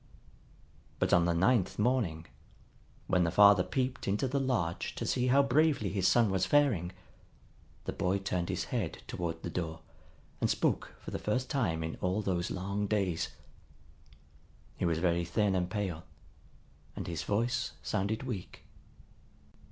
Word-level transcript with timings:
But 0.97 1.13
on 1.13 1.25
the 1.25 1.33
ninth 1.35 1.77
morning, 1.77 2.25
when 3.05 3.23
the 3.23 3.29
father 3.29 3.61
peeped 3.61 4.07
into 4.07 4.27
the 4.27 4.39
lodge 4.39 4.95
to 4.95 5.05
see 5.05 5.27
how 5.27 5.43
bravely 5.43 5.91
his 5.91 6.07
son 6.07 6.31
was 6.31 6.43
faring, 6.47 6.91
the 7.85 7.93
boy 7.93 8.17
turned 8.17 8.49
his 8.49 8.63
head 8.73 9.03
toward 9.05 9.43
the 9.43 9.49
door 9.51 9.81
and 10.41 10.49
spoke 10.49 10.95
for 10.99 11.11
the 11.11 11.19
first 11.19 11.51
time 11.51 11.83
in 11.83 11.97
all 12.01 12.23
those 12.23 12.49
long 12.49 12.87
days. 12.87 13.29
He 14.75 14.85
was 14.85 14.97
very 14.97 15.23
thin 15.23 15.53
and 15.53 15.69
pale, 15.69 16.03
and 16.95 17.05
his 17.05 17.21
voice 17.21 17.73
sounded 17.83 18.23
weak. 18.23 18.63